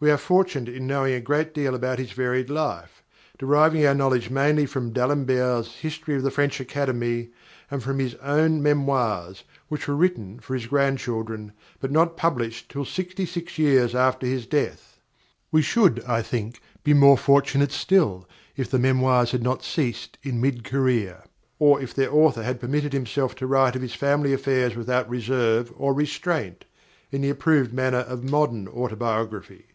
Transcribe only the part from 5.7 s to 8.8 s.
history of the French Academy and from his own